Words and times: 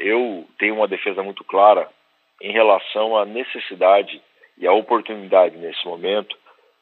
eu 0.00 0.46
tenho 0.58 0.74
uma 0.74 0.88
defesa 0.88 1.22
muito 1.22 1.44
clara 1.44 1.88
em 2.40 2.52
relação 2.52 3.16
à 3.16 3.24
necessidade 3.24 4.20
e 4.58 4.66
à 4.66 4.72
oportunidade 4.72 5.56
nesse 5.56 5.84
momento 5.86 6.36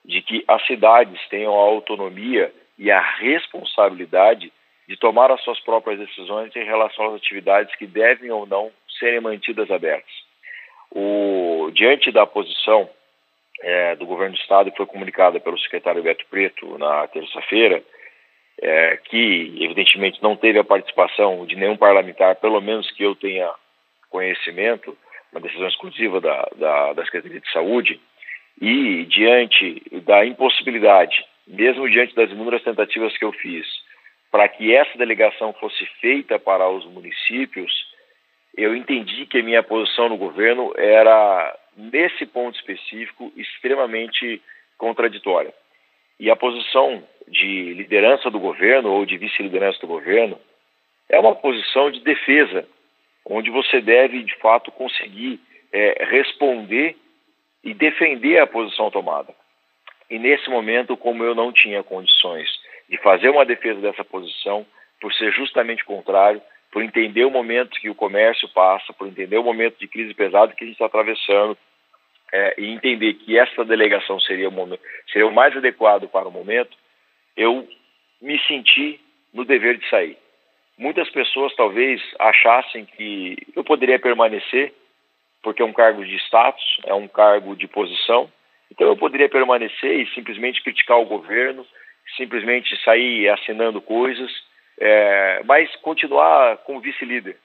de 0.05 0.23
que 0.23 0.45
as 0.49 0.65
cidades 0.67 1.21
tenham 1.29 1.53
a 1.53 1.63
autonomia 1.63 2.53
e 2.79 2.91
a 2.91 3.01
responsabilidade 3.01 4.53
de 4.89 4.97
tomar 4.97 5.31
as 5.31 5.43
suas 5.43 5.61
próprias 5.61 5.99
decisões 5.99 6.55
em 6.57 6.65
relação 6.65 7.09
às 7.09 7.17
atividades 7.17 7.75
que 7.77 7.87
devem 7.87 8.31
ou 8.31 8.47
não 8.47 8.71
serem 8.99 9.21
mantidas 9.21 9.71
abertas. 9.71 10.13
O, 10.91 11.71
diante 11.75 12.11
da 12.11 12.27
posição 12.27 12.89
é, 13.61 13.97
do 13.97 14.07
governo 14.07 14.35
do 14.35 14.41
estado 14.41 14.71
que 14.71 14.77
foi 14.77 14.87
comunicada 14.87 15.39
pelo 15.41 15.59
secretário 15.59 16.03
Beto 16.03 16.25
Preto 16.31 16.79
na 16.79 17.07
terça-feira, 17.09 17.83
é, 18.61 18.97
que 18.97 19.57
evidentemente 19.61 20.23
não 20.23 20.37
teve 20.37 20.59
a 20.59 20.65
participação 20.65 21.47
de 21.47 21.57
nenhum 21.57 21.77
parlamentar, 21.77 22.37
pelo 22.37 22.61
menos 22.61 22.91
que 22.93 23.03
eu 23.03 23.15
tenha 23.15 23.51
conhecimento, 24.11 24.97
uma 25.33 25.41
decisão 25.41 25.69
exclusiva 25.69 26.21
da, 26.21 26.49
da, 26.57 26.93
da 26.95 27.05
Secretaria 27.05 27.41
de 27.41 27.53
Saúde, 27.53 28.01
e 28.61 29.05
diante 29.05 29.83
da 30.05 30.25
impossibilidade, 30.25 31.25
mesmo 31.47 31.89
diante 31.89 32.15
das 32.15 32.31
inúmeras 32.31 32.63
tentativas 32.63 33.17
que 33.17 33.25
eu 33.25 33.33
fiz, 33.33 33.67
para 34.31 34.49
que 34.49 34.75
essa 34.75 34.99
delegação 34.99 35.53
fosse 35.55 35.87
feita 36.01 36.39
para 36.39 36.69
os 36.69 36.85
municípios, 36.87 37.73
eu 38.57 38.75
entendi 38.75 39.25
que 39.27 39.39
a 39.39 39.43
minha 39.43 39.63
posição 39.63 40.09
no 40.09 40.17
governo 40.17 40.73
era, 40.77 41.57
nesse 41.77 42.27
ponto 42.27 42.57
específico, 42.57 43.33
extremamente 43.37 44.43
contraditória. 44.77 45.55
E 46.19 46.29
a 46.31 46.37
posição 46.37 47.03
de 47.31 47.75
liderança 47.75 48.31
do 48.31 48.39
governo 48.39 48.91
ou 48.91 49.05
de 49.05 49.17
vice-liderança 49.17 49.79
do 49.81 49.87
governo 49.87 50.39
é 51.09 51.19
uma 51.19 51.35
posição 51.35 51.91
de 51.91 52.01
defesa, 52.01 52.67
onde 53.25 53.51
você 53.51 53.81
deve, 53.81 54.23
de 54.23 54.35
fato, 54.37 54.71
conseguir 54.73 55.41
é, 55.73 56.05
responder 56.05 56.97
e 57.63 57.75
defender 57.75 58.39
a 58.39 58.47
posição 58.47 58.91
tomada. 58.91 59.35
E 60.11 60.19
nesse 60.19 60.49
momento, 60.49 60.97
como 60.97 61.23
eu 61.25 61.35
não 61.35 61.53
tinha 61.53 61.83
condições 61.83 62.49
de 62.89 62.97
fazer 62.99 63.29
uma 63.29 63.45
defesa 63.45 63.81
dessa 63.81 64.05
posição, 64.05 64.67
por 65.01 65.13
ser 65.13 65.33
justamente 65.33 65.85
contrário, 65.85 66.41
por 66.73 66.83
entender 66.83 67.25
o 67.25 67.31
momento 67.31 67.81
que 67.81 67.91
o 67.91 67.95
comércio 67.95 68.49
passa, 68.49 68.93
por 68.93 69.07
entender 69.07 69.39
o 69.39 69.45
momento 69.45 69.79
de 69.79 69.89
crise 69.89 70.15
pesada 70.15 70.53
que 70.53 70.65
a 70.65 70.67
gente 70.67 70.75
está 70.75 70.87
atravessando, 70.87 71.57
é, 72.33 72.55
e 72.59 72.69
entender 72.71 73.15
que 73.15 73.39
essa 73.39 73.65
delegação 73.65 74.21
seria 74.21 74.49
o, 74.49 74.53
momento, 74.53 74.83
seria 75.11 75.27
o 75.27 75.33
mais 75.33 75.57
adequado 75.57 76.09
para 76.09 76.29
o 76.29 76.33
momento, 76.33 76.77
eu 77.39 77.67
me 78.21 78.39
senti 78.41 79.01
no 79.33 79.45
dever 79.45 79.79
de 79.79 79.89
sair. 79.89 80.19
Muitas 80.77 81.09
pessoas 81.11 81.55
talvez 81.57 82.03
achassem 82.19 82.85
que 82.85 83.37
eu 83.57 83.65
poderia 83.65 83.99
permanecer, 83.99 84.75
porque 85.43 85.63
é 85.63 85.65
um 85.65 85.73
cargo 85.73 86.05
de 86.05 86.17
status, 86.17 86.81
é 86.85 86.93
um 86.93 87.09
cargo 87.09 87.57
de 87.57 87.67
posição, 87.67 88.31
então 88.71 88.87
eu 88.87 88.97
poderia 88.97 89.29
permanecer 89.29 90.01
e 90.01 90.15
simplesmente 90.15 90.63
criticar 90.63 90.99
o 90.99 91.07
governo, 91.07 91.67
simplesmente 92.17 92.77
sair 92.83 93.29
assinando 93.31 93.81
coisas, 93.81 94.31
é, 94.79 95.41
mas 95.47 95.75
continuar 95.77 96.59
como 96.59 96.81
vice-líder. 96.81 97.37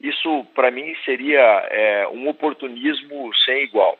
Isso, 0.00 0.46
para 0.54 0.70
mim, 0.70 0.94
seria 1.04 1.40
é, 1.70 2.08
um 2.08 2.28
oportunismo 2.28 3.30
sem 3.44 3.64
igual 3.64 3.98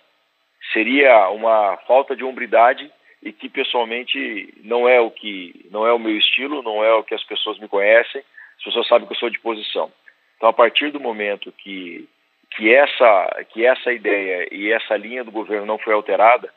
seria 0.72 1.28
uma 1.30 1.76
falta 1.86 2.16
de 2.16 2.24
hombridade 2.24 2.90
e 3.24 3.32
que 3.32 3.48
pessoalmente 3.48 4.52
não 4.62 4.86
é 4.86 5.00
o 5.00 5.10
que 5.10 5.66
não 5.70 5.86
é 5.86 5.92
o 5.92 5.98
meu 5.98 6.16
estilo, 6.16 6.62
não 6.62 6.84
é 6.84 6.92
o 6.94 7.02
que 7.02 7.14
as 7.14 7.24
pessoas 7.24 7.58
me 7.58 7.66
conhecem. 7.66 8.22
As 8.58 8.64
pessoas 8.64 8.86
sabem 8.86 9.06
que 9.06 9.14
eu 9.14 9.18
sou 9.18 9.30
de 9.30 9.40
posição. 9.40 9.90
Então, 10.36 10.48
a 10.50 10.52
partir 10.52 10.90
do 10.90 11.00
momento 11.00 11.50
que 11.50 12.06
que 12.54 12.72
essa 12.72 13.44
que 13.48 13.64
essa 13.64 13.92
ideia 13.92 14.46
e 14.52 14.70
essa 14.70 14.94
linha 14.96 15.24
do 15.24 15.32
governo 15.32 15.64
não 15.64 15.78
foi 15.78 15.94
alterada, 15.94 16.52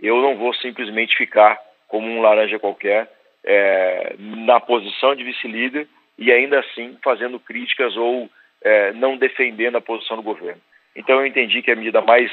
eu 0.00 0.22
não 0.22 0.36
vou 0.36 0.54
simplesmente 0.54 1.16
ficar 1.16 1.60
como 1.88 2.06
um 2.06 2.22
laranja 2.22 2.58
qualquer 2.60 3.10
é, 3.42 4.14
na 4.16 4.60
posição 4.60 5.16
de 5.16 5.24
vice-líder 5.24 5.88
e 6.16 6.30
ainda 6.30 6.60
assim 6.60 6.96
fazendo 7.02 7.40
críticas 7.40 7.96
ou 7.96 8.30
é, 8.62 8.92
não 8.92 9.16
defendendo 9.16 9.76
a 9.76 9.80
posição 9.80 10.16
do 10.16 10.22
governo. 10.22 10.60
Então 10.94 11.18
eu 11.18 11.26
entendi 11.26 11.62
que 11.62 11.70
a 11.70 11.76
medida 11.76 12.00
mais, 12.00 12.30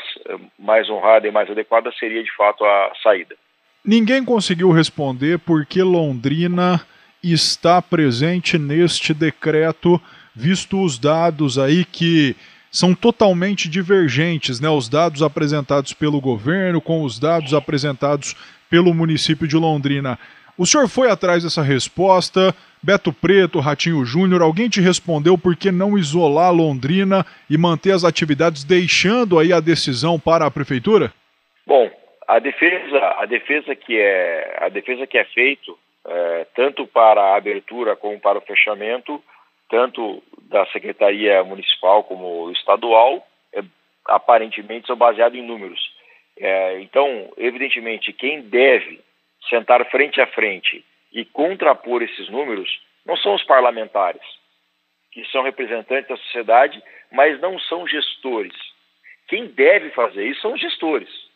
mais 0.59 0.89
honrada 0.89 1.27
e 1.27 1.31
mais 1.31 1.49
adequada 1.49 1.91
seria 1.93 2.23
de 2.23 2.31
fato 2.35 2.63
a 2.63 2.93
saída. 3.01 3.35
Ninguém 3.87 4.21
conseguiu 4.21 4.69
responder 4.69 5.39
por 5.39 5.65
que 5.65 5.81
Londrina 5.81 6.81
está 7.23 7.81
presente 7.81 8.57
neste 8.57 9.13
decreto, 9.13 10.01
visto 10.35 10.83
os 10.83 10.99
dados 10.99 11.57
aí 11.57 11.85
que 11.85 12.35
são 12.69 12.93
totalmente 12.93 13.69
divergentes, 13.69 14.59
né? 14.59 14.67
Os 14.67 14.89
dados 14.89 15.21
apresentados 15.21 15.93
pelo 15.93 16.19
governo 16.19 16.81
com 16.81 17.01
os 17.01 17.17
dados 17.17 17.53
apresentados 17.53 18.35
pelo 18.69 18.93
município 18.93 19.47
de 19.47 19.55
Londrina. 19.55 20.19
O 20.57 20.65
senhor 20.65 20.89
foi 20.89 21.09
atrás 21.09 21.43
dessa 21.43 21.61
resposta? 21.61 22.53
Beto 22.83 23.13
Preto, 23.13 23.61
Ratinho 23.61 24.03
Júnior, 24.03 24.41
alguém 24.41 24.67
te 24.67 24.81
respondeu 24.81 25.37
por 25.37 25.55
que 25.55 25.71
não 25.71 25.97
isolar 25.97 26.51
Londrina 26.51 27.25
e 27.49 27.57
manter 27.57 27.91
as 27.91 28.03
atividades 28.03 28.65
deixando 28.65 29.39
aí 29.39 29.53
a 29.53 29.61
decisão 29.61 30.19
para 30.19 30.45
a 30.45 30.51
prefeitura? 30.51 31.13
Bom, 31.65 31.89
a 32.27 32.39
defesa, 32.39 33.15
a 33.17 33.25
defesa 33.25 33.75
que 33.75 33.97
é 33.97 34.57
a 34.59 34.69
defesa 34.69 35.07
que 35.07 35.17
é 35.17 35.23
feito 35.25 35.77
é, 36.05 36.45
tanto 36.55 36.87
para 36.87 37.21
a 37.21 37.35
abertura 37.35 37.95
como 37.95 38.19
para 38.19 38.37
o 38.37 38.41
fechamento, 38.41 39.21
tanto 39.69 40.23
da 40.43 40.65
secretaria 40.67 41.43
municipal 41.43 42.03
como 42.03 42.49
estadual, 42.51 43.25
é, 43.53 43.61
aparentemente 44.05 44.87
são 44.87 44.95
baseados 44.95 45.37
em 45.37 45.41
números. 45.41 45.79
É, 46.39 46.79
então, 46.79 47.31
evidentemente, 47.37 48.13
quem 48.13 48.41
deve 48.41 49.01
sentar 49.49 49.83
frente 49.89 50.21
a 50.21 50.27
frente 50.27 50.83
e 51.11 51.25
contrapor 51.25 52.01
esses 52.01 52.29
números 52.29 52.69
não 53.05 53.17
são 53.17 53.35
os 53.35 53.43
parlamentares, 53.43 54.21
que 55.11 55.25
são 55.25 55.43
representantes 55.43 56.09
da 56.09 56.17
sociedade, 56.17 56.81
mas 57.11 57.39
não 57.39 57.59
são 57.59 57.87
gestores. 57.87 58.53
Quem 59.27 59.47
deve 59.47 59.89
fazer 59.91 60.25
isso 60.25 60.41
são 60.41 60.53
os 60.53 60.61
gestores. 60.61 61.26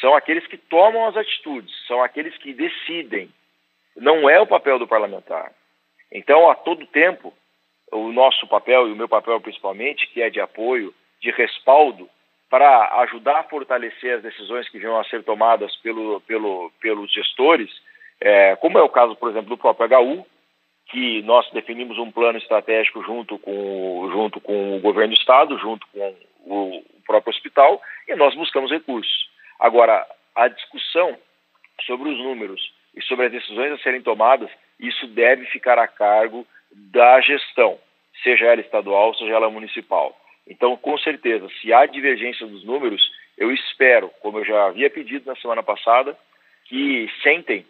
São 0.00 0.14
aqueles 0.14 0.46
que 0.46 0.56
tomam 0.56 1.06
as 1.06 1.16
atitudes, 1.16 1.72
são 1.86 2.02
aqueles 2.02 2.36
que 2.38 2.52
decidem. 2.54 3.30
Não 3.96 4.28
é 4.28 4.40
o 4.40 4.46
papel 4.46 4.78
do 4.78 4.86
parlamentar. 4.86 5.52
Então, 6.12 6.50
a 6.50 6.54
todo 6.54 6.86
tempo, 6.86 7.34
o 7.92 8.12
nosso 8.12 8.46
papel 8.46 8.88
e 8.88 8.92
o 8.92 8.96
meu 8.96 9.08
papel 9.08 9.40
principalmente, 9.40 10.06
que 10.08 10.22
é 10.22 10.30
de 10.30 10.40
apoio, 10.40 10.94
de 11.20 11.30
respaldo, 11.30 12.08
para 12.48 13.00
ajudar 13.02 13.40
a 13.40 13.44
fortalecer 13.44 14.16
as 14.16 14.22
decisões 14.22 14.68
que 14.68 14.78
venham 14.78 14.98
a 14.98 15.04
ser 15.04 15.22
tomadas 15.22 15.74
pelo, 15.76 16.20
pelo, 16.22 16.72
pelos 16.80 17.12
gestores, 17.12 17.70
é, 18.20 18.56
como 18.56 18.76
é 18.76 18.82
o 18.82 18.88
caso, 18.88 19.14
por 19.16 19.30
exemplo, 19.30 19.48
do 19.48 19.58
próprio 19.58 19.88
HU, 20.00 20.26
que 20.90 21.22
nós 21.22 21.48
definimos 21.52 21.96
um 21.98 22.10
plano 22.10 22.38
estratégico 22.38 23.02
junto 23.04 23.38
com, 23.38 24.10
junto 24.12 24.40
com 24.40 24.76
o 24.76 24.80
governo 24.80 25.14
do 25.14 25.18
estado, 25.18 25.56
junto 25.58 25.86
com 25.92 26.16
o, 26.46 26.84
próprio 27.06 27.32
hospital, 27.32 27.80
e 28.08 28.14
nós 28.14 28.34
buscamos 28.36 28.70
recursos. 28.70 29.29
Agora, 29.60 30.06
a 30.34 30.48
discussão 30.48 31.18
sobre 31.86 32.08
os 32.08 32.18
números 32.18 32.60
e 32.96 33.02
sobre 33.02 33.26
as 33.26 33.32
decisões 33.32 33.72
a 33.72 33.78
serem 33.78 34.00
tomadas, 34.00 34.50
isso 34.78 35.06
deve 35.08 35.44
ficar 35.46 35.78
a 35.78 35.86
cargo 35.86 36.46
da 36.72 37.20
gestão, 37.20 37.78
seja 38.22 38.46
ela 38.46 38.60
estadual, 38.60 39.14
seja 39.14 39.34
ela 39.34 39.50
municipal. 39.50 40.16
Então, 40.48 40.76
com 40.76 40.96
certeza, 40.98 41.46
se 41.60 41.72
há 41.72 41.84
divergência 41.86 42.46
dos 42.46 42.64
números, 42.64 43.02
eu 43.36 43.52
espero, 43.52 44.10
como 44.20 44.38
eu 44.38 44.44
já 44.44 44.66
havia 44.66 44.90
pedido 44.90 45.26
na 45.26 45.36
semana 45.36 45.62
passada, 45.62 46.16
que 46.64 47.08
sentem 47.22 47.66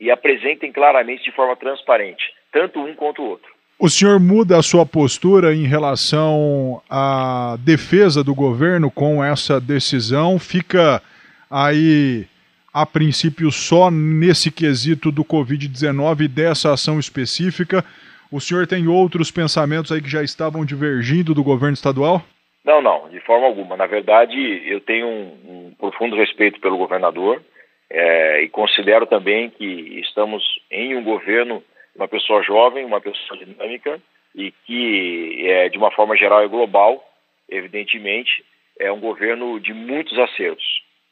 e 0.00 0.10
apresentem 0.10 0.72
claramente 0.72 1.24
de 1.24 1.32
forma 1.32 1.54
transparente, 1.56 2.24
tanto 2.52 2.80
um 2.80 2.94
quanto 2.94 3.22
o 3.22 3.28
outro. 3.28 3.50
O 3.78 3.88
senhor 3.88 4.18
muda 4.20 4.58
a 4.58 4.62
sua 4.62 4.84
postura 4.84 5.54
em 5.54 5.66
relação 5.66 6.82
à 6.90 7.56
defesa 7.60 8.22
do 8.22 8.34
governo 8.34 8.90
com 8.90 9.24
essa 9.24 9.58
decisão? 9.60 10.38
Fica 10.38 11.02
aí, 11.50 12.26
a 12.72 12.86
princípio, 12.86 13.50
só 13.50 13.90
nesse 13.90 14.50
quesito 14.52 15.10
do 15.10 15.24
Covid-19 15.24 16.20
e 16.20 16.28
dessa 16.28 16.72
ação 16.72 16.98
específica? 16.98 17.84
O 18.30 18.40
senhor 18.40 18.66
tem 18.66 18.86
outros 18.86 19.30
pensamentos 19.30 19.90
aí 19.90 20.00
que 20.00 20.08
já 20.08 20.22
estavam 20.22 20.64
divergindo 20.64 21.34
do 21.34 21.42
governo 21.42 21.74
estadual? 21.74 22.22
Não, 22.64 22.80
não, 22.80 23.08
de 23.08 23.18
forma 23.20 23.46
alguma. 23.46 23.76
Na 23.76 23.86
verdade, 23.86 24.38
eu 24.66 24.80
tenho 24.80 25.06
um, 25.06 25.38
um 25.48 25.74
profundo 25.76 26.14
respeito 26.14 26.60
pelo 26.60 26.78
governador 26.78 27.42
é, 27.90 28.42
e 28.42 28.48
considero 28.48 29.06
também 29.06 29.50
que 29.50 29.64
estamos 30.00 30.44
em 30.70 30.94
um 30.94 31.02
governo, 31.02 31.62
uma 31.96 32.06
pessoa 32.06 32.42
jovem, 32.42 32.84
uma 32.84 33.00
pessoa 33.00 33.44
dinâmica 33.44 34.00
e 34.34 34.52
que, 34.64 35.44
é, 35.48 35.68
de 35.68 35.76
uma 35.76 35.90
forma 35.90 36.16
geral, 36.16 36.42
é 36.42 36.46
global, 36.46 37.02
evidentemente, 37.48 38.44
é 38.78 38.92
um 38.92 39.00
governo 39.00 39.58
de 39.58 39.74
muitos 39.74 40.16
acertos. 40.16 40.64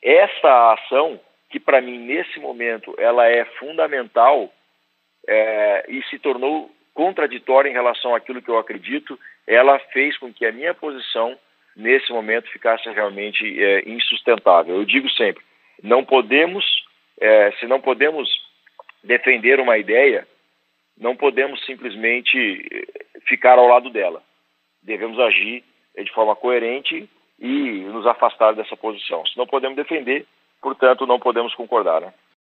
Essa 0.03 0.73
ação, 0.73 1.21
que 1.51 1.59
para 1.59 1.81
mim, 1.81 1.99
nesse 1.99 2.39
momento, 2.39 2.95
ela 2.99 3.27
é 3.27 3.45
fundamental 3.59 4.53
é, 5.27 5.85
e 5.89 6.03
se 6.05 6.19
tornou 6.19 6.71
contraditória 6.95 7.69
em 7.69 7.73
relação 7.73 8.15
àquilo 8.15 8.43
que 8.43 8.51
eu 8.51 8.59
acredito, 8.59 9.19
ela 9.47 9.79
fez 9.93 10.17
com 10.19 10.33
que 10.33 10.45
a 10.45 10.53
minha 10.53 10.75
posição 10.75 11.39
nesse 11.77 12.13
momento 12.13 12.51
ficasse 12.51 12.89
realmente 12.91 13.63
é, 13.63 13.89
insustentável. 13.89 14.77
Eu 14.77 14.85
digo 14.85 15.09
sempre, 15.11 15.43
não 15.83 16.05
podemos, 16.05 16.65
é, 17.21 17.53
se 17.53 17.67
não 17.67 17.81
podemos 17.81 18.29
defender 19.03 19.61
uma 19.61 19.79
ideia, 19.79 20.27
não 20.97 21.15
podemos 21.15 21.65
simplesmente 21.65 22.37
é, 22.37 23.21
ficar 23.29 23.59
ao 23.59 23.69
lado 23.69 23.91
dela. 23.91 24.23
Devemos 24.83 25.19
agir 25.21 25.63
de 25.97 26.13
forma 26.13 26.35
coerente 26.35 27.09
e 27.39 27.81
nos 27.85 28.07
afastar 28.07 28.55
dessa 28.55 28.77
posição. 28.77 29.25
Se 29.27 29.37
não 29.37 29.47
podemos 29.47 29.77
defender, 29.77 30.27
portanto, 30.61 31.07
não 31.07 31.19
podemos 31.19 31.55
concordar. 31.55 32.01
Né? 32.01 32.13